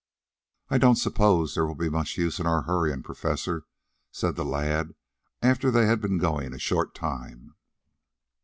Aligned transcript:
"I 0.69 0.79
don't 0.79 0.95
suppose 0.95 1.53
there 1.53 1.63
will 1.67 1.75
be 1.75 1.87
much 1.87 2.17
use 2.17 2.39
in 2.39 2.47
our 2.47 2.63
hurrying, 2.63 3.03
Professor," 3.03 3.67
said 4.11 4.35
the 4.35 4.43
lad, 4.43 4.95
after 5.43 5.69
they 5.69 5.85
had 5.85 6.01
been 6.01 6.17
going 6.17 6.55
a 6.55 6.57
short 6.57 6.95
time. 6.95 7.53